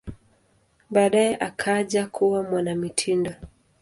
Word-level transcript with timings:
Baadaye 0.89 1.35
akaja 1.37 2.07
kuwa 2.07 2.43
mwanamitindo. 2.43 3.31